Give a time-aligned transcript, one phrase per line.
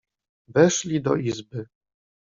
[0.47, 1.65] "Weszli do izby."